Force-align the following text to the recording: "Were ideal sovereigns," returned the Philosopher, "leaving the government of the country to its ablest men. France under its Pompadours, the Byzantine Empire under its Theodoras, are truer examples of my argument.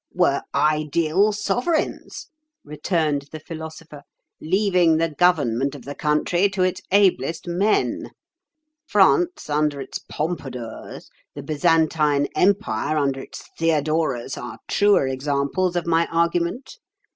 "Were 0.15 0.41
ideal 0.55 1.31
sovereigns," 1.31 2.29
returned 2.63 3.27
the 3.31 3.39
Philosopher, 3.39 4.01
"leaving 4.41 4.97
the 4.97 5.09
government 5.11 5.75
of 5.75 5.85
the 5.85 5.93
country 5.93 6.49
to 6.49 6.63
its 6.63 6.81
ablest 6.91 7.47
men. 7.47 8.09
France 8.87 9.47
under 9.47 9.79
its 9.79 9.99
Pompadours, 9.99 11.11
the 11.35 11.43
Byzantine 11.43 12.27
Empire 12.35 12.97
under 12.97 13.19
its 13.19 13.47
Theodoras, 13.59 14.37
are 14.39 14.57
truer 14.67 15.05
examples 15.05 15.75
of 15.75 15.85
my 15.85 16.07
argument. 16.07 16.79